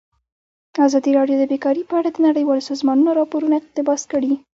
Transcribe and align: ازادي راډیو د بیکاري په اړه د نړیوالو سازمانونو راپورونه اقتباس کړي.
ازادي 0.87 1.11
راډیو 1.19 1.37
د 1.39 1.43
بیکاري 1.51 1.83
په 1.89 1.93
اړه 1.99 2.09
د 2.11 2.17
نړیوالو 2.27 2.67
سازمانونو 2.69 3.17
راپورونه 3.19 3.53
اقتباس 3.57 4.01
کړي. 4.11 4.33